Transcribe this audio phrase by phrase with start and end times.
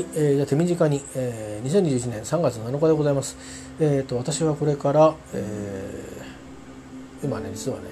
[0.00, 3.36] はい、えー、じゃあ手短に、えー、2021年3月7日でございます。
[3.78, 7.84] えーと、私はこれから、えー、今ね実はね、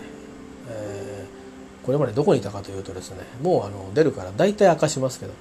[0.70, 5.34] えー、これまでどこにいたかというとですねもうあの出るから大体明かしますけど、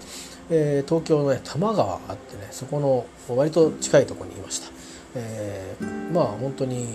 [0.49, 4.67] えー、東京のね多摩川があってねそこの割と近いところにいました。
[5.15, 6.85] えー、まあ本当に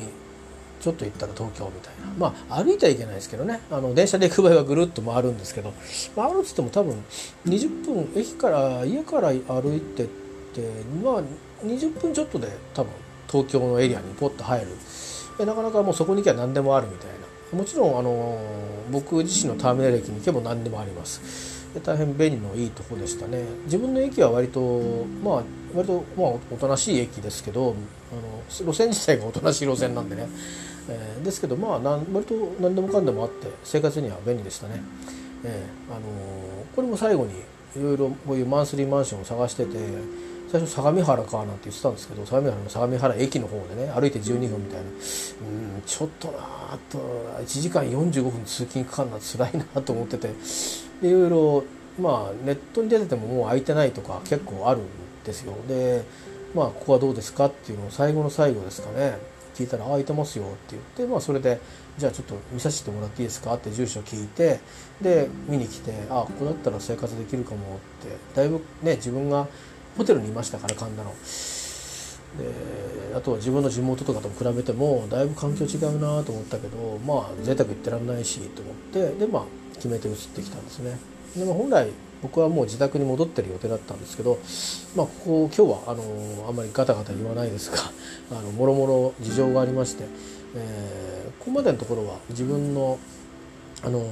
[0.83, 2.13] ちょっと行ったら東京みたいな。
[2.19, 3.61] まあ歩いてはいけないですけどね。
[3.71, 5.73] あの電車で行く場合はぐるっと回るんですけど、
[6.17, 7.03] まあ、歩いてても多分
[7.47, 10.07] 20分駅から家から歩いてっ
[10.53, 10.69] て
[11.03, 11.23] まあ
[11.65, 12.93] 20分ちょっとで多分
[13.31, 14.67] 東京のエリアにポッと入る。
[15.41, 17.11] えなかなかもうそこに行けば何でもあるみたい
[17.53, 17.59] な。
[17.59, 18.41] もちろんあの
[18.91, 21.63] 僕自身のターミナル駅に行けば何でもあります。
[21.85, 23.45] 大変便利のいいとこでしたね。
[23.67, 25.43] 自分の駅は割とまあ
[25.75, 27.75] 割とまあおとなしい駅ですけど
[28.13, 30.29] あの路線自体がおとなしい路線なんでね。
[30.89, 34.83] えー、ですけどまあなん割と何でもかんでもあって生活には便利でしたね、
[35.45, 37.35] えーあのー、これも最後に
[37.77, 39.79] いろいろこういうマンスリーマンションを探してて
[40.51, 44.89] 最初相模原かなんて言ってたんですけど相模原の相模原駅の方でね歩いて12分みたいな。
[44.89, 46.99] うんちょっとなあと
[47.41, 50.31] 1時間45分通勤かかるのは辛いなと思ってて。
[51.03, 51.65] いろいろ
[52.01, 54.85] まあネットに出ててももう空いてないとか結構あるん
[55.25, 56.05] ですよで
[56.55, 59.19] まあここはどうですかっていうのを最後の最後ですかね
[59.55, 61.61] 聞いたら「あ空いてますよ」って言って、まあ、それで
[61.99, 64.61] 「じゃあちょっと見させてもらっていいですか?」って住所聞いて
[65.01, 67.57] で見に来て「あここだったら生活できるかも」
[68.05, 69.47] ってだいぶね自分が
[69.97, 71.13] ホテルにいましたから神田の。
[72.39, 78.75] であとは自分の地元とかと比べてもだいぶ環境違うなと思ったけどまあ贅沢言ってらんないしと思っ
[79.15, 80.99] てでまあ決めて移ってきたんですね。
[81.37, 81.89] でも本来
[82.23, 84.39] 僕はもう自宅に戻ってる予定だったんですけど、
[84.97, 87.79] まあ、ここ今日はあのあんまりガタガタ言わないですが
[88.39, 90.05] あのもろもろ事情がありまして、
[90.55, 92.99] えー、ここまでのところは自分の
[93.85, 94.07] あの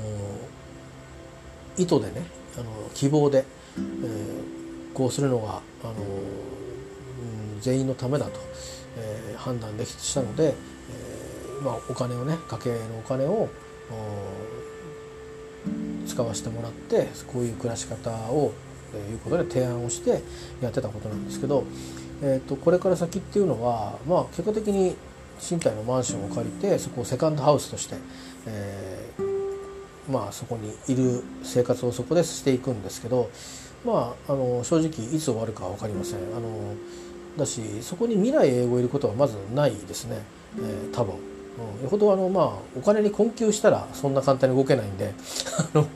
[1.78, 2.26] 意図でね
[2.58, 3.44] あの希望で、
[3.78, 5.94] えー、こうするのがあの、
[7.60, 8.40] 全員のためだと、
[8.96, 13.48] えー、判断できしたので、えーまあ、お金をね家計のお金を
[16.06, 18.52] 使わせてもらってこういう暮らし方を
[18.96, 20.22] いうことで提案をして
[20.60, 21.64] やってたことなんですけど、
[22.22, 24.96] えー、とこれから先っていうのは、まあ、結果的に
[25.38, 27.96] 賃貸のマンションを借りてそこをセカンドハウスとして、
[28.46, 33.30] えー、まあ、そこにいる生活をそこでしていくんですけど、
[33.84, 36.18] まあ、あの正直いつ終わるか分かりません。
[36.36, 36.74] あの
[37.38, 40.18] だしそこに未来英語をいることはまずないですね、
[40.58, 41.29] えー、多分。
[41.82, 42.44] よほどあのまあ
[42.76, 45.12] お金に困窮したらそんな簡単に動けないんで
[45.74, 45.86] あの、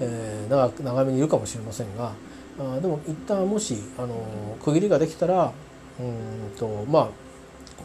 [0.00, 2.12] えー、長長めにいるかもしれませんが
[2.58, 4.14] あでも一旦もしあの
[4.62, 5.52] 区切りができたら
[6.00, 7.08] うんとまあ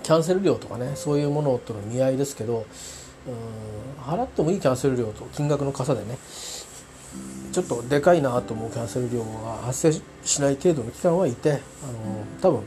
[0.03, 2.65] キャンセル料とかねそういうものとの見合いですけど
[3.27, 6.17] うん払ってもいいキャンセル料と金額の傘でね
[7.51, 11.59] ちょっとでかいなと思うキャンセル料が発生しない程度の期間はいてあの
[12.41, 12.61] 多分、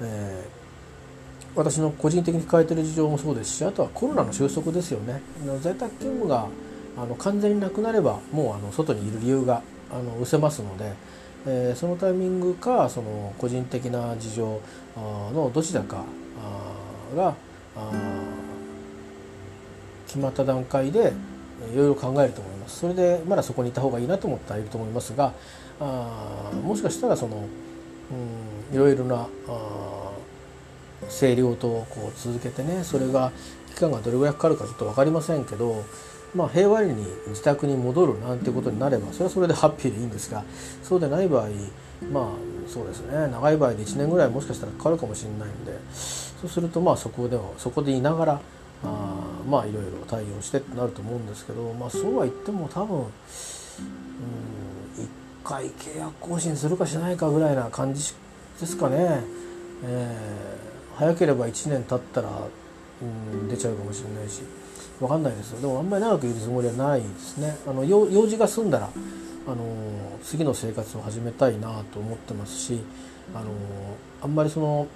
[0.00, 0.46] え
[1.54, 5.20] 私の個人的に抱えてる事情もそうですしあとはコロナの収束ですよね。
[5.60, 6.46] 在宅勤務が
[6.96, 10.92] あの完全になくなればもうあの外にいる理由があの失せますので、
[11.46, 14.60] えー、そのタイミングかその個人的な事情
[14.96, 16.04] のどちらか
[17.14, 17.34] が
[20.06, 21.12] 決まった段階で
[21.72, 22.80] いろいろ考えると思います。
[22.80, 25.32] それでまだそこにいた方がいいなと思ったらいると思いますが
[25.80, 27.36] あもしかしたらその、
[28.70, 30.01] うん、いろいろなあ
[31.08, 33.32] 清涼とこう続けてねそれが
[33.74, 35.84] 期間がどれぐらいかかるかちょっと分かりませんけど、
[36.34, 40.44] まあ、平和に自宅に戻るなんてことになればそれはそれでハッピーでいいんですが
[40.82, 41.48] そうでない場合
[42.12, 42.24] まあ
[42.68, 48.40] そうですね長い場合で1年ぐらいもしかしたらかかるかもしれないんでそうするとまあそこではそこでいながら
[48.84, 53.08] あまあいろいろ対応してってなると思うんですけど、まあ、そうは言っても多分うん1
[55.44, 58.14] 回契約更新するかしないかぐらいな感じ
[58.60, 59.22] ですかね。
[59.84, 63.04] えー早ければ1年経ったら、う
[63.36, 64.42] ん、出ちゃうかもしれないし。
[65.02, 67.56] 分かんないですでもあんまり長くいるつもりはないですね。
[67.66, 68.88] あの用事が済んだら
[69.46, 69.56] あの
[70.22, 72.80] 次の生活を始めたいなと思ってますし
[73.34, 73.50] あの
[74.22, 74.86] あんまりその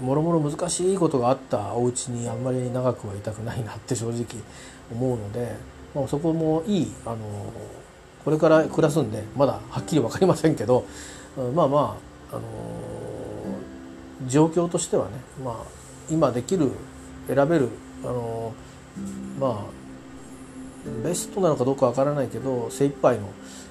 [0.00, 4.24] もろもろ難しいことがあったお家にあんまり長くはいたくないなって正直
[4.90, 5.54] 思うので、
[5.94, 7.18] まあ、そこもいいあの
[8.24, 10.86] これから暮らすんでまだはっきり分かりませんけど
[11.54, 11.98] まあま
[12.32, 12.42] ああの
[14.26, 15.12] 状況としてはね、
[15.44, 15.56] まあ、
[16.10, 16.70] 今できる
[17.28, 17.68] 選べる
[18.02, 18.54] あの
[19.38, 19.84] まあ
[21.02, 23.28] ベストなのかどうかわからないけど精一杯の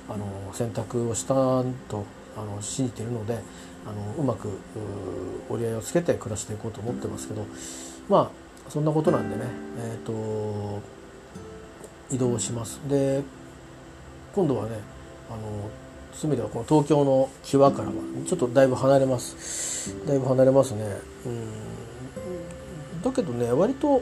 [0.09, 1.63] あの選択をしたと
[2.35, 3.39] あの信じているので
[3.85, 4.49] あのうまく
[5.49, 7.45] 折り合いをつけて暮らしていこうと思ってますけど
[8.09, 8.31] ま
[8.67, 9.43] あそんなことなんでね、
[9.77, 10.81] えーと、
[12.09, 12.79] 移動します。
[12.87, 13.21] で
[14.33, 14.79] 今度はね
[15.29, 15.69] あの
[16.15, 17.93] そういう意味ではこの東京の際からは
[18.25, 19.95] ちょっとだいぶ離れます。
[20.05, 20.85] だいぶ離れますね。
[21.25, 23.01] うん。
[23.01, 24.01] だけどね割と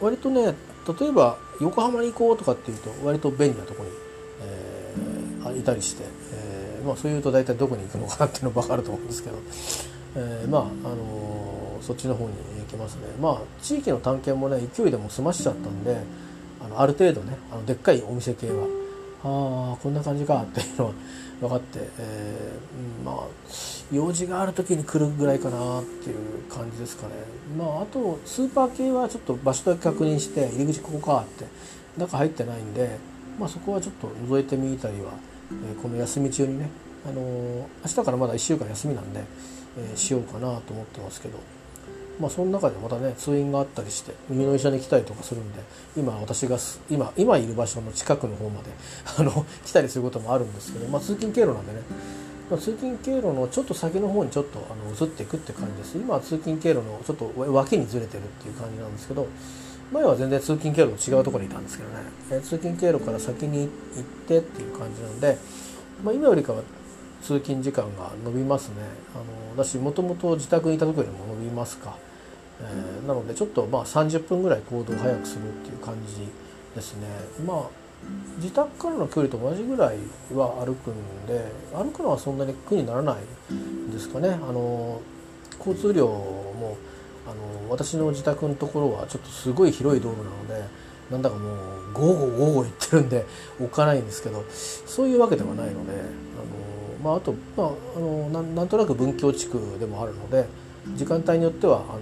[0.00, 0.54] 割とね
[1.00, 3.90] 例えば横浜に行こうとかっていうと割と便利なとこに、
[4.42, 9.36] えー、いたりして、えーまあ、そういうと大体どこに行くのかなっていうの分かると思うんですけど、
[10.16, 13.02] えー、まあ、あのー、そっちの方に行きますね。
[13.20, 15.96] まあ地域の探検もね勢いでも済ましちゃったんで
[16.62, 18.66] あのある程度ねあのでっかいお店系は
[19.24, 20.92] ああこんな感じかっていうのは
[21.48, 23.24] 分かって、えー、まあ
[23.92, 27.14] 用事がある時に来るぐらいかなっていう感じですかね
[27.56, 31.44] まああとスーパー系はちょっと場所だけ確認して入り口ここかって
[31.98, 32.98] 中入ってないんで、
[33.38, 35.12] まあ、そこはちょっと覗いてみたりは、
[35.68, 36.68] えー、この休み中にね、
[37.06, 39.22] あのー、明日からまだ1週間休みなんで、
[39.78, 41.38] えー、しようかなと思ってますけど。
[42.20, 45.60] まあ、その中でまたね通院があったりして耳の医者に来たりとかするんで
[45.96, 46.58] 今私が
[46.88, 48.70] 今今いる場所の近くの方まで
[49.18, 51.80] あの来たりすることもあるんですけど、まあ、通勤経路なんでね
[52.50, 55.96] まあ、通勤経路のちょっと先の方にちょっとあの移っていくって感じです。
[55.96, 59.26] 今は通勤経路のちょっと脇にずれてるっていう感じなんですけど
[59.90, 61.96] 前は全然通勤経路と違うところにいたんですけどね、
[62.30, 63.68] え通勤経路から先に行っ
[64.26, 65.38] てっていう感じなんで、
[66.04, 66.62] まあ、今よりかは
[67.24, 68.74] 通勤時間が伸びますね。
[69.14, 69.18] あ
[69.52, 71.96] のだしもともと自宅にいた時よりも伸びますか、
[72.60, 76.28] えー、なのでちょっとまあ30分ぐらい行動を早くするっていう感じ
[76.74, 77.06] ですね。
[77.46, 77.84] まあ
[78.36, 79.96] 自宅からの距離と同じぐらい
[80.34, 84.30] は歩くんで歩くのはそんなに苦にならないんですかね。
[84.30, 85.00] あの
[85.58, 86.76] 交通量も
[87.26, 90.68] あの私の自宅のところはちょっとすごい広い道路なので
[91.10, 93.24] なんだかもうゴーゴーゴーゴー言ってるんで
[93.60, 96.02] 置かないんですけどそういうわけではないのであの、
[97.04, 100.46] まあ、あと、まあ、あのなんとなく文教地区でもあるので
[100.96, 102.00] 時間帯によってはあの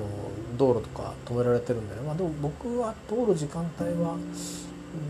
[0.56, 4.16] 道路とか止められてるんでね、まあ、でも僕は通る時間帯は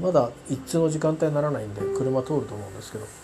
[0.00, 3.22] まだ一通の時間帯にならないんで車通ると思うんですけど。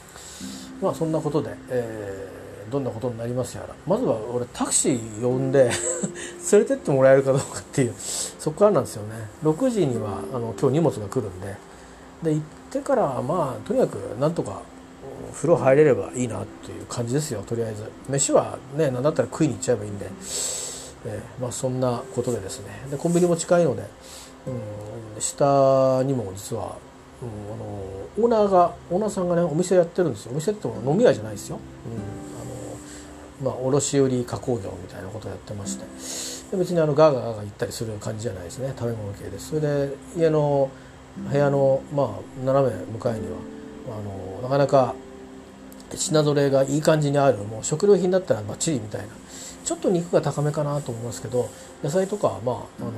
[0.81, 3.75] まあそんなことで、えー、どんなことになりますやら。
[3.87, 5.71] まずは俺タクシー呼んで
[6.53, 9.29] 連れてってもらえるかどうかっていうそこからなんですよね。
[9.43, 11.57] 6時にはあの今日荷物が来るんで。
[12.23, 14.63] で行ってからまあとにかくなんとか
[15.33, 17.91] 風呂入れればいいなっていう感じですよとりあえず。
[18.09, 20.07] 飯はね何だったら食いに行っちゃえばいいんで、
[21.07, 22.71] えー、まあそんなことでですね。
[22.91, 23.85] でコンビニも近いので
[24.47, 26.79] うん、下にも実は、
[27.23, 30.33] うん、あのオーナーがオーナーさんがねお店やってるんですよ。
[30.33, 31.59] お店って飲み屋じゃないですよ、
[33.43, 35.85] うんあのまあ、卸売加工業みたいなことをやってまして。
[36.51, 38.73] で別にあのガーガーガーガー行ったりする感じじゃないですね。
[38.79, 39.49] 食べ物系です。
[39.49, 40.71] それで家の
[41.31, 42.09] 部屋の、まあ、
[42.45, 43.37] 斜め向かいには
[43.91, 44.95] あのなかなか
[45.97, 49.09] 品ぞれがいい感じにあるもう食料品だったらバッチリみたいな。
[49.69, 51.51] ちょっと肉が高めかなと思いますけど
[51.85, 52.91] 野菜とかはまああの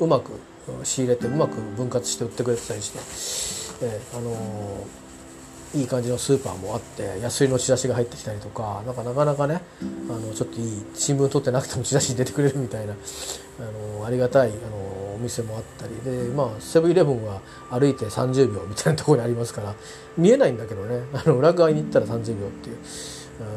[0.00, 0.40] うまく
[0.84, 4.86] 仕入れてうまく分割して売ってくれてたりして、えー、あの、
[5.74, 9.60] いい感じのスーパーもあって安売りのチラシが入ってきたりとかなんかなかなかね
[10.08, 17.40] あのちょっといい新聞取ってなくてもチラシに出てくれるみたいな、あの、ありがたい、あの店もあったりでまあセブンイレブンは
[17.70, 19.74] 歩いて30秒みたいなところにありますから
[20.16, 21.00] 見えないんだけどね。
[21.14, 22.76] あの裏側に行ったら30秒っていう。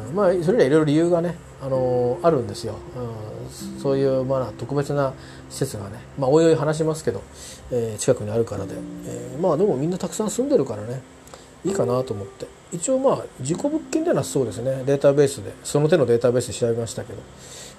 [0.08, 5.12] うん、まあそれにはいろいろ理由がね、あのあるんですよ、うん、そういうまあ特別な
[5.50, 7.22] 施設がね、まあ、おいおい話しますけど、
[7.70, 8.74] えー、近くにあるからで、
[9.06, 11.02] えー、まあでもみんなたくさん住んでるからね
[11.64, 12.46] いいかなと思って。
[12.72, 14.82] 一応まあ事故物件ではそうですね。
[14.84, 17.20] データベースでその手のデータベースで調べましたけど。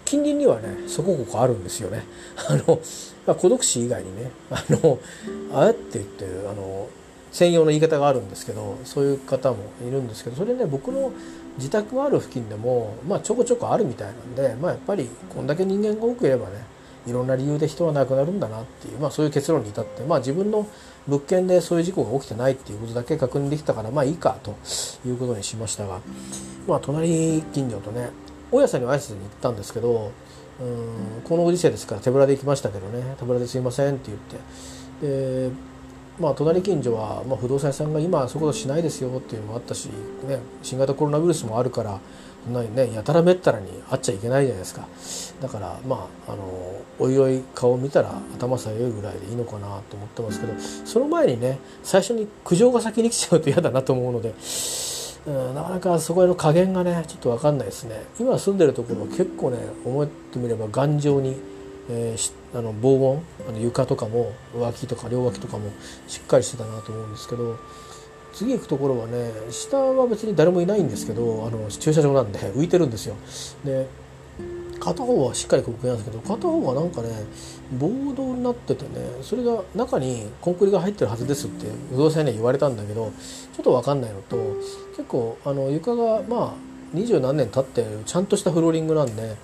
[0.08, 2.04] 近隣にはねそこここあるんですよね。
[2.48, 2.80] あの、
[3.26, 5.00] まあ、孤独死以外にねあの
[5.54, 6.88] あえって言ってあの
[7.34, 11.12] 専用の言い方があるんですけどそういう方もいるんですけどそれね僕の
[11.58, 16.64] 自宅がある付近でも、まあ、ちょこちょこあるみたいなんで、まあ、やっぱりこんだけ人間が多くいればね
[17.06, 20.68] いろんな理由で人は亡くなるんだなっていう、まあ、そういう結論に至って、まあ、自分の
[21.08, 24.56] 物件でそういう事故が起きてないっていうことだけ確認できたからまあいいかと
[25.06, 26.00] いうことにしましたが、
[26.68, 28.10] まあ、隣近所とね
[28.52, 30.12] 大家さんに挨拶に行ったんですけど
[30.60, 35.52] うんこのご時世ですから手ぶらで行きましたけどね手ぶらですいませんって言ってで
[36.20, 39.86] まあ、隣近所は、まあ、不動産屋さんが今そことしないですよっていうのもあったし、
[40.28, 42.00] ね、新型コロナウイルスもあるから
[42.44, 44.88] そんなにねやたらめったらに会っちゃいけないじゃないですか
[45.42, 54.34] だからまああのおいおい顔見たら頭さえよいぐらいでいいのかなと思ってますけどその前にね最初に苦情が先に来ちゃうと嫌だなと思うので。
[55.28, 61.36] うん、なかなかそこへの加減がねちょっと分かんないですね今住んでるところは結構ね思ってみれば頑丈に
[61.90, 65.72] えー、あの防音あの床とかも脇とか両脇とかも
[66.08, 67.58] しっかりしてたなと思うんですけど
[68.34, 73.16] 次行くところはね下は別に誰もいないんですけどあの駐車場なんで浮いてるんですよ。
[73.64, 73.88] で
[74.80, 77.10] 片方はしっかり黒鍵なんですけど片方がなんかね
[77.78, 78.90] ボードになっててね
[79.22, 83.12] それが中にコンクリが入ってるはずですって不動産には言われたんだけど
[83.56, 84.38] ちょっと分かんないのと
[84.92, 86.54] 結構あの床がまあ
[86.94, 89.36] 二十何年経ってちゃんとしたフローリングなんで、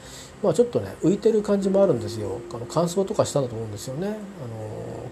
[0.42, 2.40] まあ、ちょっとね浮いてる感じもあるんですよ。
[2.52, 4.08] あの乾燥とかしたんだと思うんですよね。
[4.08, 4.16] あの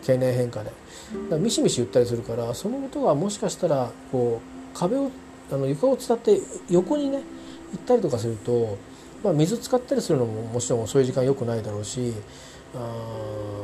[0.03, 0.69] 経年変化で。
[0.69, 4.39] だからミシミシ言ったりするからその音がもしかしたらこ
[4.73, 5.11] う壁を
[5.51, 7.21] あの床を伝って横にね
[7.73, 8.77] 行ったりとかすると
[9.23, 12.13] まあ、水使ったりするのももちろんそういう時間良くないだろうし
[12.75, 13.63] あ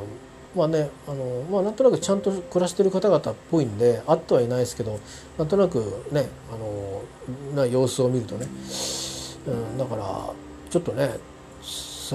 [0.55, 4.99] まあねあの、まあ、なんとなくちゃんと暮らしてる方々っぽいんであってはいないですけど
[5.37, 7.03] なんとなくねあの
[7.55, 8.47] な様子を見るとね、
[9.47, 10.29] うん、だから
[10.69, 11.17] ちょっとね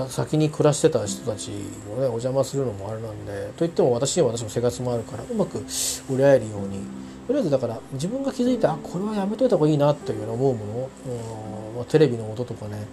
[0.09, 5.59] 先に暮らしてた人たちをねお邪魔するのもあれなんでといっても私には私も生活もあるからうまく
[6.09, 6.81] 売り合えるように
[7.27, 10.73] とりあえずだから自分が気づいてあこれはやめといた方がいいなというような思うもの、
[11.73, 12.87] うんまあ、テレビの音とかね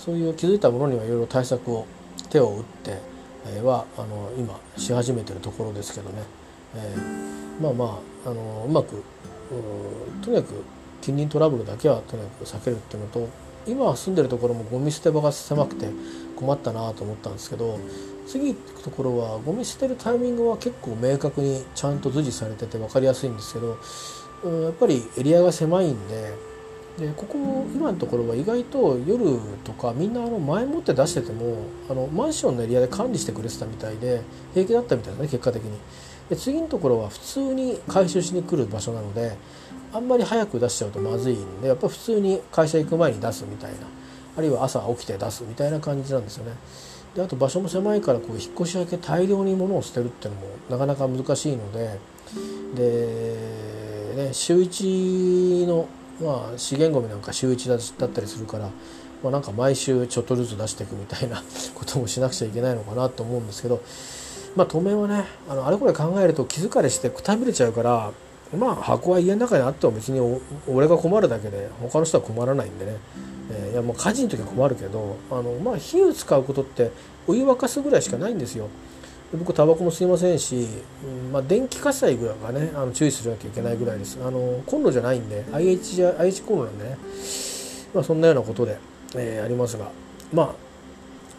[0.00, 1.86] そういう気づいたものにはいろいろ対策を
[2.30, 2.98] 手を打って
[3.62, 6.22] はあの今し始めてるところですけどね、
[6.74, 9.04] えー、まあまああのうまく
[10.22, 10.64] とにかく
[11.02, 13.28] 近隣トラブルだけはとにかく避けるっていうのと
[13.66, 15.90] 今住んでるところもゴミ捨て場が狭くて
[16.34, 17.78] 困ったなと思ったんですけど
[18.26, 23.78] 次行くところはゴミ捨てるタイミングは結構明確にちゃんと図示されてて分かりやすいんですけど
[24.64, 26.49] やっぱりエリアが狭いんで
[27.00, 31.56] でここ今のところは意外と夜とかみんなあの前もって出してても
[31.88, 34.20] あのマンションのエリアで管理してくれてたみたいで
[34.52, 35.78] 平気だったみたいですね結果的に。
[36.28, 39.36] で次のところは普通に回収しに来る場所なので
[39.92, 43.78] あんまり早く出しちゃうとまずいんでやっぱ普通に会社行く前に出すみたいな。
[44.36, 46.52] あるいは朝起きて出すみたいな感じなんですよね。
[47.14, 51.98] であと場所も狭いからこう引っ越し明け大量に物を捨てるっていうのもなかなか難しいので
[52.74, 55.88] で、ね、週1の
[56.22, 58.70] まあ資源ごみなんか週1だったりするから、
[59.22, 61.42] まあ、なんか毎週ちょっとずつ出していくみたいな
[61.74, 63.80] こともしなくちゃいけないのかなと思うんですけど
[64.56, 68.12] まあ当面はねあのあれこれ考えると気疲れしてくたびれちゃうから
[68.56, 70.20] まあ箱は家の中にあっても別に
[70.66, 72.96] 俺が困るだけで他の人は困らないんでね、
[73.50, 76.90] えー、いやもう火事の時は困るけどあのまあ火を使うことって
[77.26, 78.68] お湯沸かすぐらいしかないんですよ。
[79.38, 80.66] 僕タバコも吸いませんし、
[81.04, 84.18] うんまあ、電気火災ぐらいがねあの注意するなきゃいけないぐらいです。
[84.24, 86.98] あのコンロじゃないんで IH, じゃ IH コンロなんでね、
[87.94, 88.78] まあ、そんなようなことで、
[89.14, 89.90] えー、ありますが
[90.32, 90.54] まあ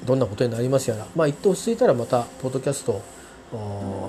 [0.06, 1.06] どんなことになりますやら。
[1.16, 3.02] まあ一等落ち着いたらまたポッドキャスト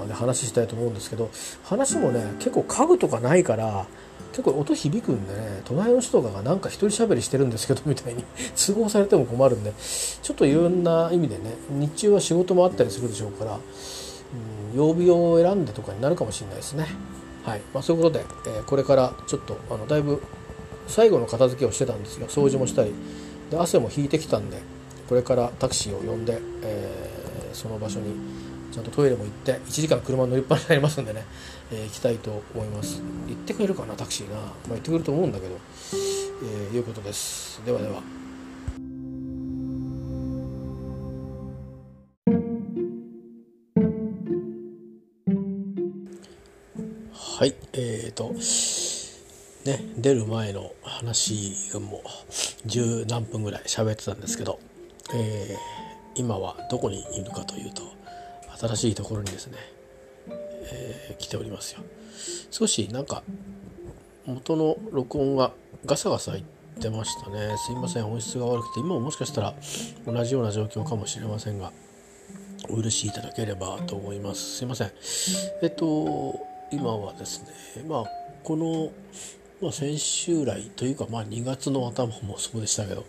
[0.06, 1.30] で話したいと思うんですけど
[1.64, 3.86] 話もね結構家具とかないから
[4.32, 8.24] 結構音響くんでね隣の人とかがなんか一人喋りしてるんですけどみたいに
[8.56, 16.86] 通報されても困るんでちょっといろんな意味でね日中は仕事もあったりするでしょうから、うん、曜日を選んでとかになるかもしれないですね。
[17.44, 17.60] はい。
[17.74, 20.22] まあ、そういうことで、えー、これからちょっとあのだいぶ
[20.86, 22.26] 最後の片付けをしてたんですよ。
[22.28, 22.92] 掃除もしたり。
[23.50, 24.58] で汗も引いてきたんで
[25.08, 28.14] これからタクシーを呼んで、えー、その場所に
[28.72, 31.24] ちゃんとトイレも行って1時間車乗りっぱなしになりますんでね、
[31.72, 33.00] えー、行きたいと思います。
[33.26, 35.56] 行ってくれるかなタクシーな、まあ、行ってくると思うんだけど、
[36.44, 37.62] えー、いうことです。
[37.64, 38.02] ではでは。
[47.14, 48.34] はいえーと
[49.64, 52.00] ね出る前の話がもう
[52.66, 54.60] 十何分ぐらい喋ってたんですけど、
[55.14, 57.82] えー、今はどこにいるかというと
[58.58, 59.58] 新しいところにですね、
[60.72, 61.80] えー、来ておりますよ。
[62.50, 63.22] 少しなんか
[64.26, 65.52] 元の録音が
[65.84, 66.44] ガサガサ言っ
[66.80, 67.56] てましたね。
[67.58, 69.54] すいません音質が悪くて今ももしかしたら
[70.06, 71.72] 同じような状況かもしれませんが
[72.68, 74.58] お許しいただければと思います。
[74.58, 74.92] すいません。
[75.62, 77.42] えっと今はです
[77.76, 78.04] ねまあ
[78.42, 78.90] この
[79.60, 83.04] まあ、先週来というか、まあ、2月の頭もそうでしたけど、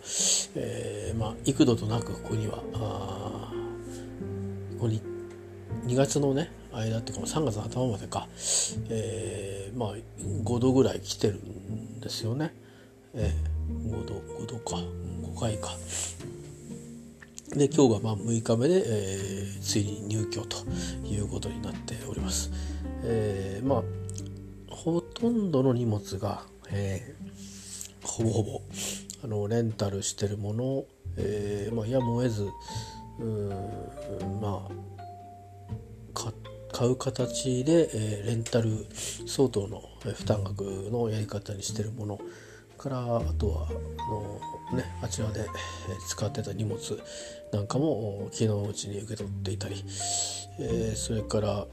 [0.54, 3.52] えー、まあ、幾度となくここにはあ
[4.74, 5.02] ここに
[5.86, 8.28] 2月のね間っていうか3月の頭までか、
[8.90, 12.54] えー、まあ5度ぐらい来てるんですよね、
[13.14, 14.76] えー、5度5度か。
[15.34, 15.70] 5回か。
[17.50, 20.56] で今日がまあ6日目で、えー、ついに入居と
[21.06, 22.50] いうことになっております、
[23.04, 23.82] えー、まあ
[24.68, 28.62] ほとんどの荷物が、えー、ほぼほぼ
[29.22, 32.48] あのレンタルしてるものを、えーまあ、やむを得ず
[33.20, 33.48] うん
[34.40, 34.84] まあ
[36.12, 36.34] 買っ
[36.74, 38.86] 買う形で、えー、レンタル
[39.28, 42.20] 相当の負担額のやり方にしてるもの
[42.76, 45.46] からあとはあの、ね、あちらで
[46.08, 46.80] 使ってた荷物
[47.52, 49.84] なんかも昨日うちに受け取っていたり、
[50.58, 51.66] えー、それから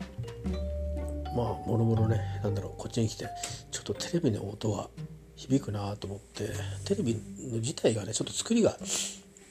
[1.35, 3.27] まあもろもろねなんだろうこっちに来て
[3.71, 4.87] ちょっとテレビの音が
[5.35, 6.49] 響くなと思って
[6.85, 8.77] テレビの自体がねちょっと作りが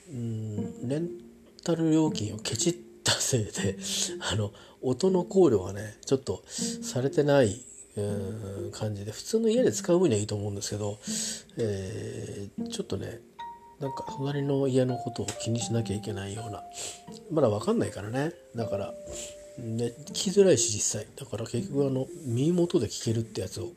[0.09, 1.09] うんレン
[1.61, 3.77] タル料金をケチってたせいで
[4.31, 7.61] あの音の考慮がねちょっとされてない
[8.71, 10.97] 感じで普通の家で使う分にはいいと思うんですけど、
[11.57, 13.19] えー、ちょっとね
[13.79, 16.63] なんか隣の家のことを気にしなきゃいけないような
[17.31, 18.31] まだ分かんないからね。
[18.55, 18.93] だから、
[19.57, 21.07] ね、聞きづらいし実際。
[21.15, 23.71] だから結局あの耳元で聞けるってやつを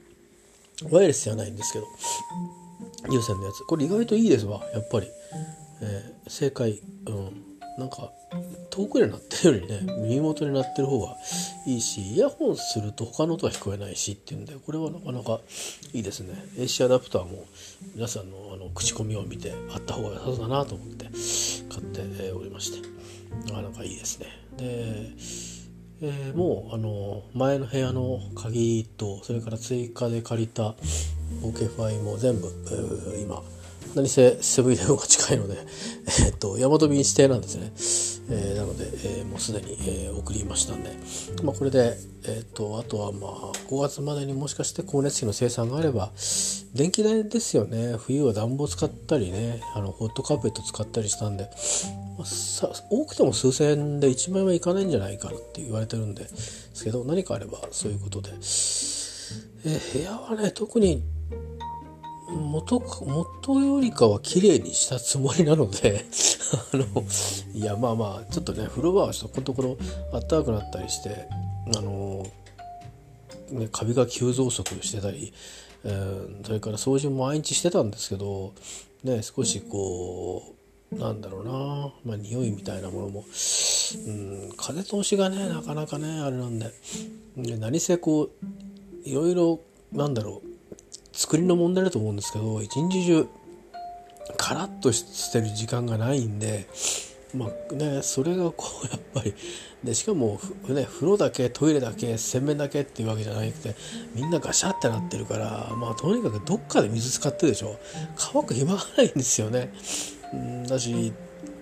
[0.90, 1.86] ワイヤレスじゃないんですけど
[3.10, 3.64] 有線のやつ。
[3.64, 5.08] これ意外といいですわやっぱり、
[5.80, 6.80] えー、正解。
[7.06, 7.43] うん。
[7.78, 8.10] なんか
[8.70, 11.16] 遠くで鳴ってるよりね耳元に鳴ってる方が
[11.66, 15.40] いいしイヤホンすると他の音は聞こえないしっていうんでこれはなかなか
[15.92, 16.34] いいですね。
[16.56, 17.44] AC アダプターも
[17.94, 21.06] 皆さんのあの口コミを見てあった方が良さそうだなと思って
[21.68, 22.94] 買っておりまして。
[23.46, 24.26] なかなかいいですね。
[24.56, 25.12] で、
[26.02, 30.74] えー、もうあの前の部屋の鍵とそれから追加で借りた
[31.42, 32.48] OKFI も全部、
[33.20, 33.42] 今
[33.94, 35.56] 何せセブンイレブンが近いので、
[36.26, 37.72] え、っと、大和便指定なんですね。
[38.30, 40.90] えー、なので、えー、もうすでに、えー、送りましたんで、
[41.42, 41.96] まあ、これで、
[42.26, 46.10] えっと、あとはまあ、5月までにもしかして光熱費の生産があれば、
[46.74, 47.96] 電気代ですよね。
[47.98, 51.50] 冬は暖房使ったりね、あの、ホットカーペット使ったりしたんで、
[52.18, 58.30] まあ、さ多くても数千円で1万円はいかないんじゃないかなって言われてるんですけど、何かあればそういうことで。
[59.66, 61.02] え部屋はね、特に
[62.34, 66.04] 元元よりかは綺麗にしたつもりなので
[66.72, 66.84] あの
[67.54, 69.76] いやまあまあちょっとね風呂場はそこのところ
[70.12, 71.28] あったかくなったりして
[71.76, 72.26] あの、
[73.50, 75.32] ね、カビが急増速してたり、
[75.84, 78.54] えー、それから掃除も毎日してたんですけど、
[79.02, 80.54] ね、少しこ
[80.92, 83.24] うなんだろうな、まあ、匂いみたいなものも、
[84.06, 86.72] うん、風通しがねなかなかねあれなんで。
[87.36, 89.60] で何せこういろいろ
[89.92, 90.53] なんだろう
[91.14, 93.28] 作りの問題だと思うんですけど一日中
[94.36, 96.66] カラッとしてる時間がないんで
[97.34, 99.34] まあねそれがこうやっぱり
[99.82, 103.74] でしかも、ね、風呂だけトイレだけ洗面だけっていうわけじゃなくて
[104.14, 107.78] みんなガシャってなってるからまあとにかくどっかで水使ってるでしょ
[108.16, 109.72] 乾く暇がないんですよね。
[110.32, 111.12] うんだし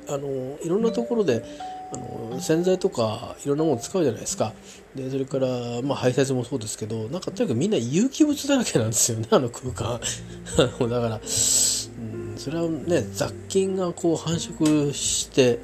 [0.09, 1.45] あのいろんなところで
[1.93, 4.53] あの洗剤とかいろんなもの使うじゃないですか。
[4.95, 5.49] でそれから、
[5.83, 10.01] まあ、排泄もそうですけどなんかとにかくみんな有機物だらけなんですよね あの空間。
[10.57, 15.61] だから、うん、それはね雑菌がこう繁殖して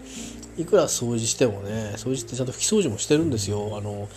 [0.56, 3.76] いくら掃除してもね掃除ってちゃんと拭き掃除もしてるんですよ。
[3.76, 4.08] あの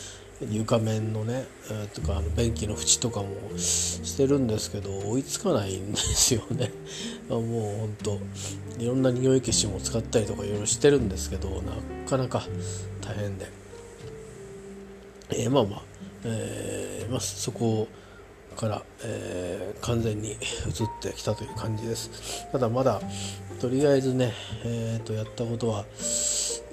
[0.49, 3.27] 床面のね、えー、とかあの便器の縁とかも
[3.57, 6.71] してるんですけど追いつかないんですよね。
[7.29, 8.19] もうほんと
[8.79, 11.73] いろんな匂い消しも使ったりとかいろいろしてるんですけどな
[12.07, 12.45] かなか
[13.01, 13.45] 大変で、
[15.31, 15.83] えー、まあまあ、
[16.25, 17.87] えーまあ、そこ
[18.55, 20.37] から、えー、完全に移っ
[21.01, 22.47] てきたという感じです。
[22.51, 23.01] ただまだ
[23.59, 25.85] とりあえずね、えー、とやったことは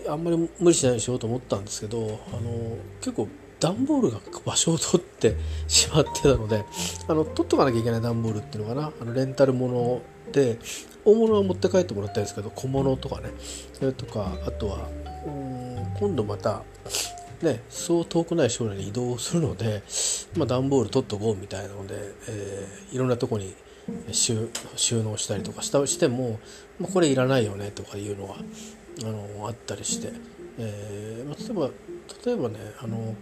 [0.09, 3.28] あんまり無理しないようにしようと思ったんですけどあの結構
[3.61, 6.64] 段ボールが場所を取ってしまってたので
[7.09, 8.92] あの取っとかなきゃいけない段ボールっていうのかな。
[9.01, 10.59] あのレンタル物で
[11.05, 13.31] 大物は持って帰ってもらったんですけど小物とかね。
[13.73, 14.88] それとかあとは
[15.27, 16.62] うん今度また
[17.42, 19.83] ねそう遠くない将来に移動するので、
[20.37, 21.94] まあ、段ボール取っとこうみたいなので、
[22.29, 23.55] えー、いろんなとこに
[24.12, 24.49] 収
[25.03, 26.38] 納したりとかしたしても、
[26.79, 30.12] まあ、これいらないよねとかいうのがあのあったりして、
[30.59, 31.71] えーまあ、例えば
[32.25, 33.14] 例えばねあの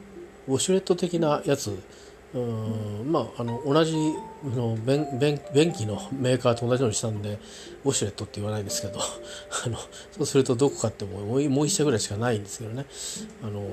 [0.48, 1.78] ウォシュレット的なやつ。
[2.34, 3.10] うん。
[3.10, 3.96] まああの同じ
[4.44, 7.38] の便便便器のメーカーと同じようにしたんで
[7.84, 8.98] ウォシュレットって言わないんですけど
[9.64, 9.78] あの
[10.12, 12.86] そうするとどこかってももうもう1社ぐらいしかないんですけどね。
[13.42, 13.64] あの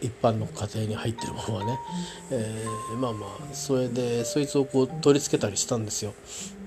[0.00, 1.78] 一般の家庭に入ってるものはね、
[2.30, 6.14] えー、まあまあそれでそいつをこう取り付けたりしたんですよ。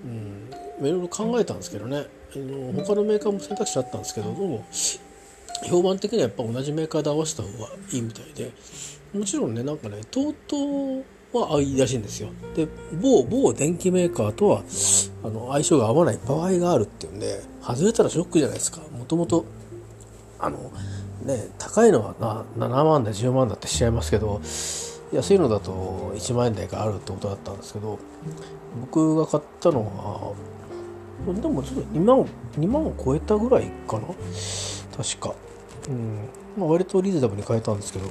[0.04, 2.08] うん、いろいろ考えたんですけどね。
[2.34, 4.66] あの他のメーカーも選択肢あったんですけどどうも
[5.64, 8.52] 評判的にはやっぱ同じメーカーで合わせた方がいいみたいで。
[9.13, 9.63] もちろんね。
[9.63, 12.30] なんかね TOTO はいいらしいんですよ。
[12.56, 12.67] で
[13.02, 14.63] 某某電機メーカーとは
[15.24, 18.82] あの相性が合わない場合があるっていうんで外れたらショックじゃないですか。
[18.97, 19.45] もともと
[20.39, 20.71] あの
[21.24, 22.15] ね高いのは
[22.58, 24.41] な7万で10万だってしちゃいますけど
[25.13, 28.00] 安いのだと1万円台があるってことだったんですけど
[28.82, 30.34] 僕が買ったのは
[31.26, 32.26] でもちょっと2万
[32.58, 34.08] ,2 万を超えたぐらいかな。
[34.97, 35.36] 確か、
[35.88, 36.28] うん。
[36.58, 38.06] まあ、割とリーズナブルに買えたんですけど。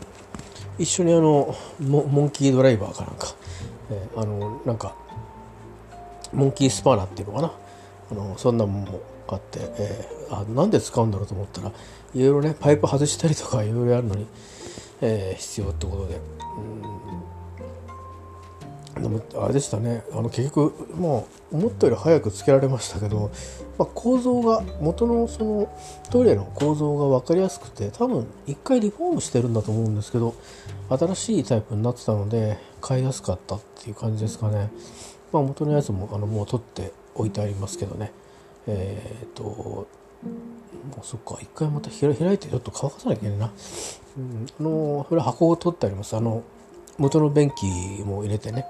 [0.80, 3.34] 一緒にあのモンキードライバーかなんか、
[3.90, 4.96] えー、あのなんか
[6.32, 7.52] モンキースパーナっていうのかな？
[8.12, 11.70] あのそんなもんも買って、えー、あなんで使うんだろうと思ったら
[12.14, 14.26] いろいろねパイプ外したりとかいろいろあるのに、
[15.02, 16.18] えー、必要ってことで、
[18.94, 20.02] でもあれでしたね。
[20.12, 23.30] あの結局もう思ったより早くつけられましたけど、
[23.78, 25.78] まあ、構造が元のその
[26.10, 30.34] トイレの構造が分かりやすくて多分一回リフォームしてるんだと思うんですけど
[30.88, 34.70] 新しいタイプになってたので買いやすかったっていう感じですかね、
[35.32, 38.12] まあ、元のやつもあのもう取って置いてありますけどね。
[38.66, 39.86] えっ、とも
[41.02, 43.52] うそっか一回また開いてちょっと乾かさなきゃいけないな、
[44.18, 46.16] うん、あのそれ箱を取ってあります。
[46.16, 46.42] あの
[47.00, 48.64] 元の便器も入れてね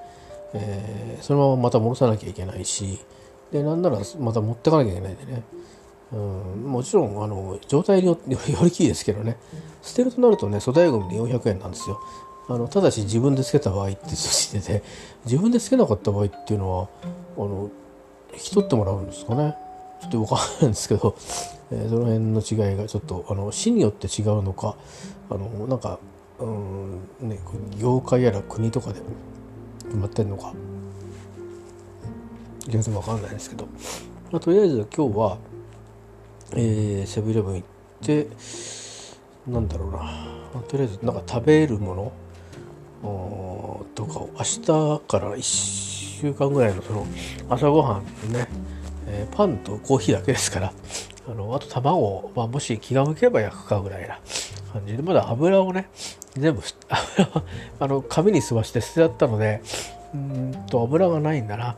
[0.52, 2.98] えー、そのまままた戻さなきゃいけないし
[3.52, 5.42] でなんならまた持ってかなきゃいけないんでね、
[6.12, 9.36] うん、もちろんあの状態によって よりきいですけどね。
[9.82, 12.00] 捨てるとなるとね粗大ごみで400円なんですよ。
[12.48, 14.82] あのただし自分でつけた場合ってしてて
[15.24, 16.88] 自分でつけなかった場合っていうのは
[17.36, 17.70] あの
[18.32, 19.56] 引き取ってもらうんですかね。
[20.00, 21.14] ちょっと分かんないんですけど、
[21.70, 24.76] えー、その辺の違いがちょっとあの市によって違うのか
[25.28, 25.98] あのなんか
[26.40, 27.38] うんね
[27.78, 29.00] 業界やら国とかで
[29.84, 30.52] 決まってんのか。
[32.68, 33.66] 全然わかんないですけど、
[34.30, 35.38] まあ、とりあえず今日は、
[36.52, 37.64] えー、セブンイレブン行っ
[38.00, 38.28] て
[39.48, 40.04] なんだろうな、ま
[40.56, 42.12] あ、とりあえずなんか食べるもの
[43.94, 44.62] とかを明日
[45.08, 47.06] から1週間ぐらいのその
[47.48, 48.46] 朝ごはんね、
[49.06, 50.72] えー、パンとコーヒーだけですから
[51.28, 54.18] あのあと卵、まあ、もし気が向けば焼くかぐらいな
[54.70, 54.96] 感じ。
[54.96, 55.88] でまだ油をね
[56.34, 56.62] 全部
[57.80, 59.62] あの紙に吸わして捨てちゃったので
[60.14, 61.76] うんと油がないんだな。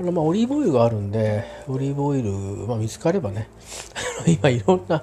[0.00, 3.48] あのまあオリーブオイルがあるんでオリーブオイル、まあ、見つかればね
[4.26, 5.02] 今いろんな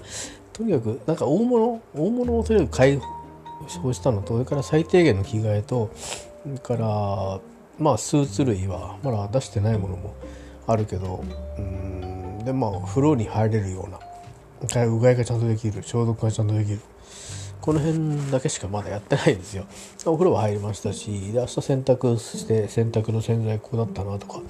[0.54, 3.01] とにかくなんか大物大物をとにかく解
[3.82, 7.39] 放したのとそれから最低限の着替えとそれから
[7.80, 10.13] まあスーツ類はまだ出してないものも
[10.67, 11.23] あるけど
[11.58, 13.99] うんでまあ風呂に入れるような
[14.86, 16.80] うがいがちゃんとできる消毒がちゃんとできる。
[17.62, 19.65] この辺だけしかまだやってないんですよ。
[20.06, 24.43] お風呂は入りましたし、で明日洗濯して洗濯の洗剤こうだったなとか、ま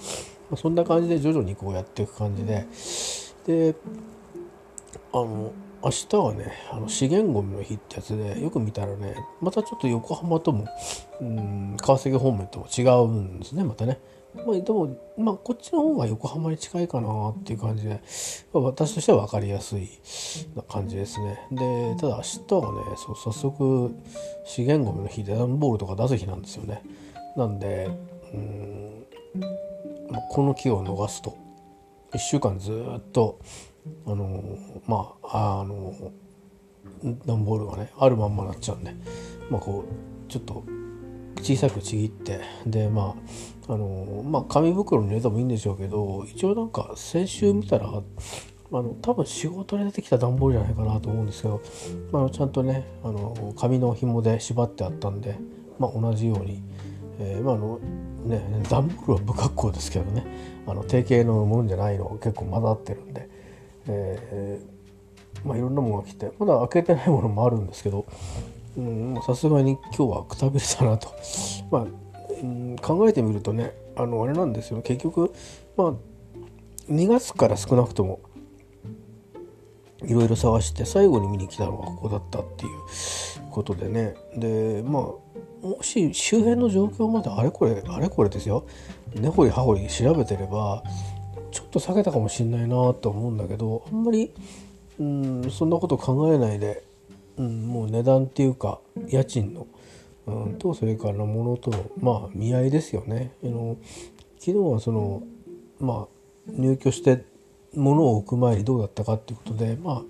[0.54, 2.66] あ、そんな感じで徐々にこうやっていく感じで、
[3.46, 3.76] で、
[5.14, 5.52] あの、
[5.84, 10.68] 明日はね、あの資源ごみの日ってやつで、よく見たらね、またちょっと横浜とも、
[11.20, 14.00] うん、川崎方面とも違うんですね、またね。
[14.36, 18.02] まあ、でも、まあ、こっちの方が横浜に近いかなっていう感じで、
[18.54, 19.90] まあ、私としては分かりやすい
[20.56, 21.48] な感じですね。
[21.52, 23.92] で、ただ明日はね、そう早速
[24.46, 26.82] 資源ごみの日で段ボールとか出す日なんですよね。
[27.36, 27.90] なんで、
[28.34, 29.06] うん、
[30.10, 31.38] まあ、この木を逃すと、
[32.14, 33.40] 1週間ずっと、
[34.06, 34.44] あの
[34.88, 35.94] まあ、あの
[37.26, 38.94] 段ボールがね、あるまんまなっちゃうんで、
[39.50, 40.64] まあ、こう、ちょっと
[41.42, 48.02] 小さくちぎって、で、まあ、あのまあ紙袋に入れてもいいんでしょうけど一応なんか先週見たらあ
[48.70, 51.62] の多分仕事で出てきた段ボールじゃないかなと思うんですけど、
[52.12, 55.38] まあ、ちゃんとねあの紙の紐で縛ってあったんで、
[55.80, 56.62] まあ、同じように、
[57.20, 57.80] えー、まあの
[58.26, 60.26] ね段ボールは不格好ですけどね
[60.68, 63.30] あの定型のものじゃないの結構混ざってるんで、
[63.88, 68.06] えー、まあ、いろんなものが来てまだ開けてないものもあるんですけど
[69.26, 71.10] さすがに今日はくたびれたなと。
[71.72, 72.01] まあ
[72.42, 74.82] うん考えてみるとねあのあれなんですよ。
[74.82, 75.34] 結局
[75.78, 75.94] まあ
[76.90, 78.20] 2月から少なくとも
[80.04, 84.16] いろいろ探して最後に見に来たのがここだったっていうことでね。
[84.36, 85.04] でまあ
[85.66, 88.66] もし周辺の状況まであれこれあれこれですよ。
[89.14, 90.84] 根掘り葉掘り調べてれば
[91.52, 94.34] ちょっと避けたかもしんないなと思うんだけどあんまり
[95.00, 96.84] うんそんなこと考えないで、
[97.38, 99.68] うん、もう値段っていうか家賃の
[100.28, 103.34] うん、とそれからものとのまあ見合いですよね。
[103.44, 103.78] あの
[104.40, 105.24] 昨日はその
[105.80, 107.26] まあ入居して
[107.74, 110.02] 物を置く前にどうだったかっていうことでまあ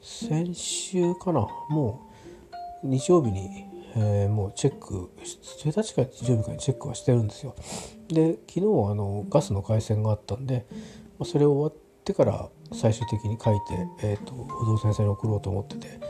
[0.00, 2.08] 先週かなも
[2.82, 3.64] う日曜日に、
[3.96, 7.54] えー、もうチェック1日か日曜日かにチェックはしてるんですよ。
[8.08, 10.66] で昨日はあのガスの回線があったんで、
[11.18, 13.58] まあ、それ終わってから最終的に書い
[14.00, 16.00] て、えーと、と不動産屋さんに送ろうと思ってて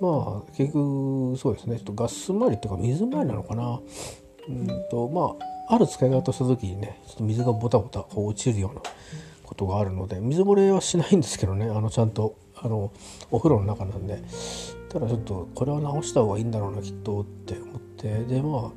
[0.00, 1.76] まあ結局そうですね。
[1.76, 3.80] ちょっとガス回りっていうか水回りなのかな。
[4.48, 5.36] うんとま
[5.68, 8.82] あある使い方した時にねちょっと水がボタボタこう落ちるような
[9.44, 11.66] ことがあるので水漏れはしないんですけどね。
[11.66, 12.92] あのちゃんとあの
[13.30, 14.22] お風呂の中なんで。
[14.88, 18.24] ただちょっとこれは直した方がいいんだろうなきっとって思って。
[18.24, 18.70] でまあ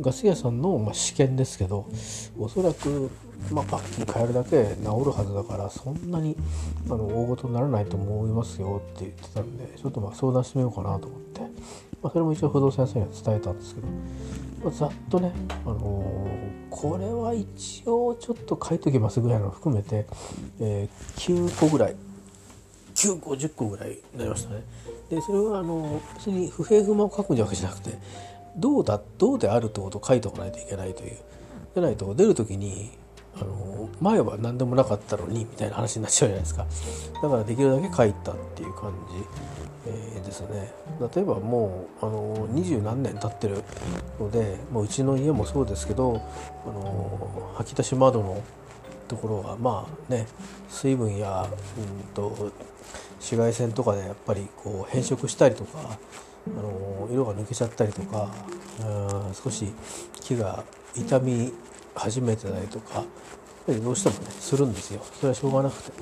[0.00, 1.86] ガス屋さんの、まあ、試験ですけど
[2.38, 3.10] おそらく
[3.52, 6.36] まあ、パッキン変えるだけ治るはずだからそんなに
[6.86, 11.46] あの大事にならないと思いますよって言ってたんでちょっとまあ相談してみようかなと思って、ま
[12.04, 13.86] あ、それも一応不動産屋さんには伝えたんですけど、
[14.64, 15.32] まあ、ざっとね、
[15.64, 20.06] あのー、これは一応ちょっと書いときますぐらいの含めて、
[20.60, 21.96] えー、9個ぐらい
[22.94, 24.62] 9個10個ぐらいになりましたね。
[25.08, 27.98] でそれはあの別に不平不満を書くんじゃじゃなくて
[28.56, 31.16] どうだどうであるってことを書いておかないといけないという
[31.74, 32.90] でないと出る時に
[33.36, 36.66] あの前は何でもなかったのにみたいな話になっちゃうじゃないですか。
[37.22, 39.24] だからできるだけ書いたっていう感じ、
[39.86, 40.72] えー、ですね。
[41.14, 43.62] 例えばもうあの二十何年経ってる
[44.18, 46.22] のでもううちの家もそうですけど
[46.64, 48.42] あの吐き出し窓の
[49.08, 50.26] ところがまあね
[50.68, 51.46] 水分や、
[51.78, 52.52] うんと、
[53.18, 55.98] 紫外線とかでやっぱりこう変色したりとか
[56.46, 58.30] あの色が抜けちゃったりとか
[58.80, 59.72] うん少し
[60.20, 60.64] 木が
[60.94, 61.52] 傷み
[62.00, 63.04] 始めてたりとか
[63.66, 65.00] どうしてもねするんですよ。
[65.20, 65.92] それはしょうがなくて。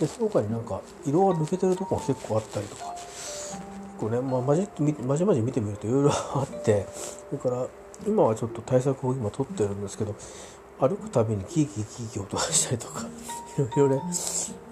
[0.00, 2.94] でその他になんか色が抜けてるとこが結構あったりとか。
[2.94, 3.60] 結
[4.00, 4.66] 構ね、まあ、まじ
[5.06, 6.86] まじまじ見てみるといろいろあって。
[7.30, 7.66] それから
[8.06, 10.14] 今はちょっと対策を今取ってるんですけど
[10.80, 13.06] 歩くたびにキーキーキーキー音がしたりとか
[13.56, 14.02] いろいろね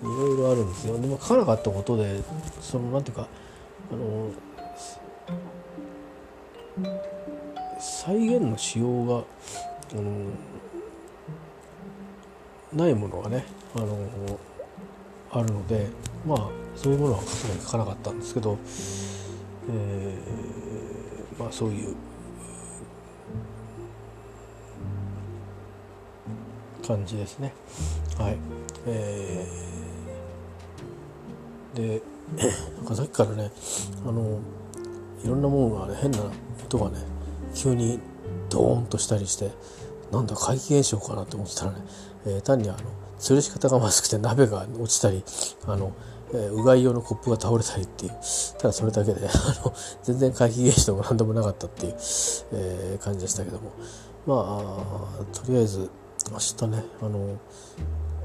[0.02, 0.98] いろいろあるんですよ。
[0.98, 2.22] でも書かなかったことで
[2.60, 3.28] そのなんていうか
[3.92, 4.32] あの
[7.78, 10.02] 再現のしようがあの
[12.72, 13.96] ないものがねあの
[15.32, 15.88] あるので
[16.26, 18.58] まあそういうものは書くに書かなかったんですけど、
[19.68, 21.94] えー、まあそういう
[26.86, 27.52] 感じですね。
[28.18, 28.36] はい、
[28.86, 32.02] えー、で
[32.76, 33.50] なんかさっきからね
[34.06, 34.40] あの
[35.22, 36.18] いろんなものがね変な
[36.64, 37.04] 音がね
[37.54, 38.00] 急に
[38.48, 39.50] ドーンとしたりして
[40.10, 41.78] なんだ怪奇現象かなって思ってたらね、
[42.26, 42.78] えー、単にあの
[43.18, 45.22] 吊るし方がまずくて鍋が落ちたり
[45.66, 45.92] あの、
[46.32, 48.12] えー、うがい用のコップが倒れたりっていう
[48.58, 49.32] ただそれだけであ
[49.64, 51.92] の全然怪奇現象が何でもなかったっていう、
[52.52, 53.72] えー、感じでしたけども。
[54.26, 55.90] まあとりあえず
[56.30, 57.38] 明日ねあの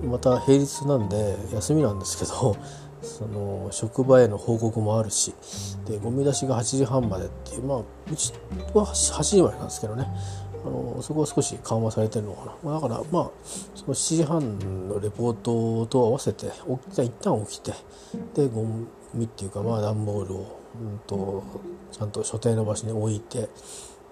[0.03, 2.57] また平日なんで休みなんですけど
[3.01, 5.33] その職場への報告もあるし
[5.87, 8.33] でゴミ出しが8時半までっていうまあうち
[8.73, 10.07] は8時までなんですけどね。
[10.65, 12.55] あのそこは少し緩和されてるのかな。
[12.63, 13.31] まあだからまあ
[13.75, 17.73] その7時半のレポートと合わせて一旦起きて
[18.33, 18.65] でゴ
[19.13, 21.43] ミっていうかまあ段ボールを、うんと、
[21.91, 23.47] ちゃんと所定の場所に置いて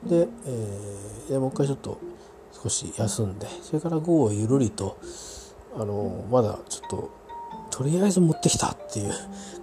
[0.04, 2.00] で,、えー、でもう一回ちょっと
[2.52, 4.98] 少し休んでそれから午後ゆるりと
[5.76, 7.24] あのまだちょっと
[7.72, 9.14] とりあえず持ってきたっていう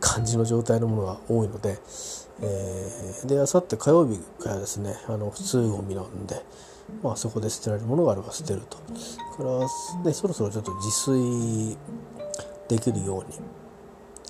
[0.01, 1.79] 感じの状態のものが多いので、
[2.43, 6.43] えー、であさって火曜日からですねあの普通ゴミなんで、
[7.03, 8.79] まあ、そこで捨てられるものがあれば捨てると。
[8.79, 8.85] か
[9.43, 11.77] らでそろそろちょっと自炊
[12.69, 13.25] できるよう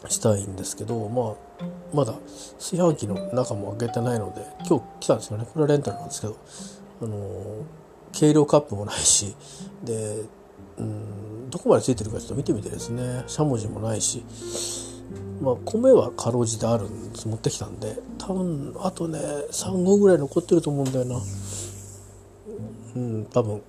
[0.07, 2.15] にしたいんですけど、まあ、まだ
[2.59, 5.45] 炊飯器の中も開けてないので今日来たんですよね。
[5.45, 6.37] これはレンタルなんですけど、
[7.03, 7.17] あの
[8.13, 9.35] 計量カップもないし
[9.85, 10.23] で
[10.79, 13.25] うんどこまでついてるかちょっと見てみてですね。
[13.27, 14.25] しゃもじもないし
[15.43, 17.29] まあ米はかろうじてあるんです。
[17.29, 19.19] 持ってきたんで多分あとね
[19.51, 21.21] 3合ぐらい残ってると思うんだよな。
[22.97, 23.63] うん多分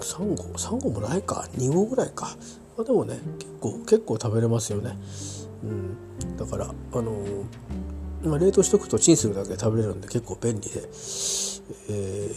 [0.00, 1.46] 3合3合もないか。
[1.56, 2.36] 2合ぐらいか、
[2.76, 4.96] まあ、でもね結構結構食べれますよね。
[5.62, 6.36] うん。
[6.36, 7.12] だからあの
[8.24, 10.80] まあ、冷凍しとくとチンするだけで食べれるんで結構便利で、
[11.90, 12.30] え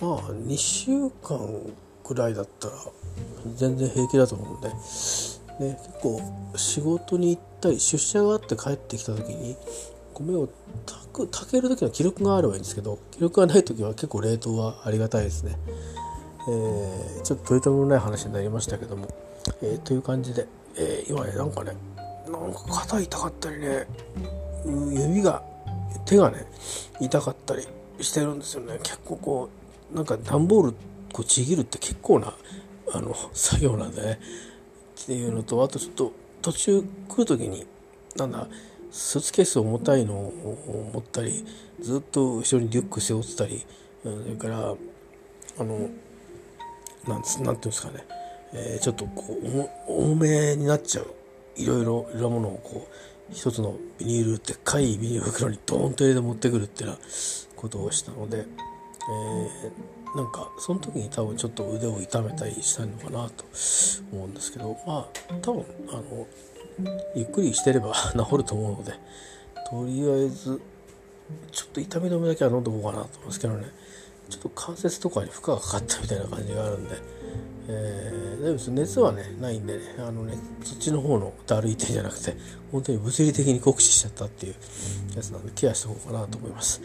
[0.00, 0.90] ー、まあ2週
[1.22, 1.38] 間
[2.04, 2.74] ぐらいだったら
[3.54, 4.74] 全然平気だと思うんで、ね、
[5.58, 6.20] 結構
[6.56, 9.56] 仕事に行ったり出社があって帰ってきた時に
[10.12, 10.48] 米を
[10.84, 15.56] 炊く炊ける時の記録があればいいんですけど記録がない時は結構冷凍はありがたいですね。
[16.48, 19.06] えー、ちょっと取り留めのない話になりましたけども、
[19.62, 21.72] えー、という感じで、えー、今ねなんかね
[22.26, 23.86] なんか肩痛かったりね
[24.64, 25.42] 指が
[26.06, 26.46] 手がね
[27.00, 27.66] 痛かったり
[28.00, 29.50] してるんですよね結構こ
[29.92, 30.72] うなんか段ボール
[31.12, 32.32] こうちぎるって結構な
[32.92, 34.20] あの 作業なんでね
[35.02, 37.66] っていうのとあとちょっと途中来る時に
[38.16, 38.48] なんだ
[38.90, 41.44] スーツケース重たいのを持ったり
[41.80, 43.64] ずっと後ろにリュック背負ってたり
[44.02, 44.74] それから
[45.58, 45.90] あの
[47.06, 48.04] なんつなんていうんですかね、
[48.54, 49.38] えー、ちょっとこ
[49.88, 51.14] う重めになっちゃう。
[51.58, 57.04] いろいろいろなものをこう一つのビニールでっかいビニール袋にドーンと入れて持ってくるっていうような
[57.56, 63.44] ことをしたので、えー、なんかその時に多分ちょっと腕を痛めたりしたのかなと
[64.12, 66.26] 思うんですけどまあ多分あの
[67.14, 68.92] ゆっくりしてれば 治ると思うので
[69.70, 70.60] とりあえず
[71.52, 73.70] ちょっと痛み止めだけは飲んでおこうかなと思いますけどね
[74.28, 76.96] ちょっと関節とかに負荷がかかったみたいな感じがあるんで。
[77.70, 82.34] えー、大丈夫です熱はねないんでねあのねそっちの方のだるい手じゃなくて
[82.72, 84.54] 本当に物理的に酷使しちゃったっていう
[85.14, 86.80] やつなんでケアしておこうかなと思います。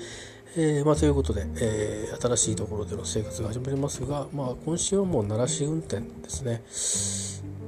[0.55, 6.61] えーまあ、ということで、えー、新しいところでの生活が始まりますが、まあ、今週はもう鳴らし運転ですね。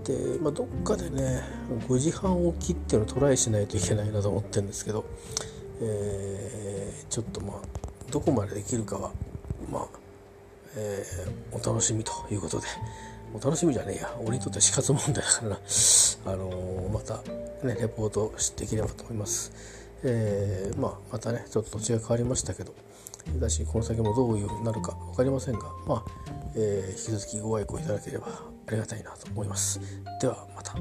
[0.05, 1.41] で、まあ、どっかでね
[1.87, 5.05] 5時半起きっていうのをトライしないといけないなと思ってるんですけど、
[5.81, 7.61] えー、ちょっとまあ
[8.11, 9.11] どこまでできるかは
[9.71, 9.87] まあ、
[10.75, 12.67] えー、お楽しみということで。
[13.33, 14.15] お楽しみじゃねえや。
[14.23, 15.59] 俺にとって死活問題だからな、
[16.27, 17.15] あのー、また
[17.67, 19.51] ねレポートしていければと思います。
[20.03, 22.73] えー、まあ、またねちょっと土地が変わりましたけど
[23.39, 26.03] だしこの先もどういうふうになるか分かりませんがまあ、
[26.55, 29.79] えー、引き続きご愛顧いただければありがたいなと思います。
[30.19, 30.75] ではまた。